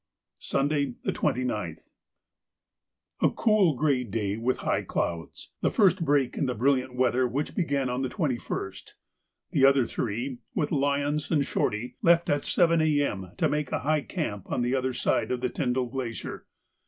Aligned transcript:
Sunday, 0.39 0.95
the 1.03 1.11
29th.—A 1.11 1.75
cool 3.33 3.75
grey 3.75 4.03
day 4.03 4.35
with 4.35 4.57
high 4.65 4.81
clouds, 4.81 5.51
the 5.61 5.69
first 5.69 6.03
break 6.03 6.35
in 6.35 6.47
the 6.47 6.55
brilliant 6.55 6.95
weather 6.95 7.27
which 7.27 7.53
began 7.53 7.87
on 7.87 8.01
the 8.01 8.09
21st. 8.09 8.93
The 9.51 9.63
other 9.63 9.85
three, 9.85 10.39
with 10.55 10.71
Lyons 10.71 11.29
and 11.29 11.45
Shorty, 11.45 11.97
left 12.01 12.31
at 12.31 12.45
7 12.45 12.81
A.M. 12.81 13.33
to 13.37 13.47
make 13.47 13.71
a 13.71 13.81
high 13.85 14.01
camp 14.01 14.51
on 14.51 14.63
the 14.63 14.73
other 14.73 14.95
side 14.95 15.29
of 15.31 15.41
the 15.41 15.49
Tyndall 15.51 15.85
Glacier. 15.85 16.47